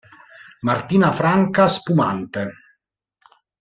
[0.69, 2.43] Martina Franca Spumante.